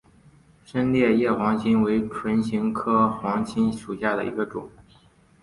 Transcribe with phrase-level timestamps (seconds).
[0.65, 4.67] 深裂叶黄芩为唇形科黄芩属下的一个种。